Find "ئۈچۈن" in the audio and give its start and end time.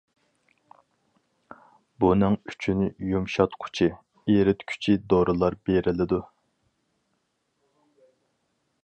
2.53-2.81